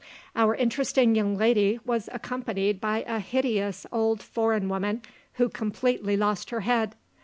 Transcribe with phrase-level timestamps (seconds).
[0.35, 6.49] Our interesting young lady was accompanied by a hideous old foreign woman who completely lost
[6.49, 6.95] her head.